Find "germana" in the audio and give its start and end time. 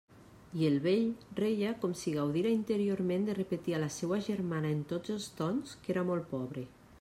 4.31-4.73